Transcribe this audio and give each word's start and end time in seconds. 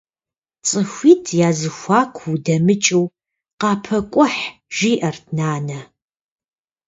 Цӏыхуитӏ 0.67 1.27
язэхуаку 1.47 2.25
удэмыкӏыу, 2.33 3.05
къапэкӏухь, 3.59 4.41
жиӏэрт 4.75 5.25
нанэ. 5.37 5.79